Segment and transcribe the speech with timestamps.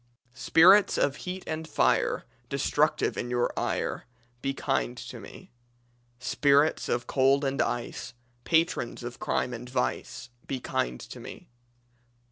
[0.33, 4.05] "Spirits of heat and fire, Destructive in your ire,
[4.41, 5.51] Be kind to me.
[6.17, 11.49] "Spirits of cold and ice, Patrons of crime and vice, Be kind to me.